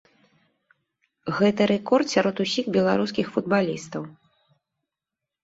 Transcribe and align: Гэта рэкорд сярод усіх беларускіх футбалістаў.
Гэта 1.39 1.61
рэкорд 1.73 2.05
сярод 2.15 2.35
усіх 2.45 2.65
беларускіх 2.79 3.25
футбалістаў. 3.37 4.03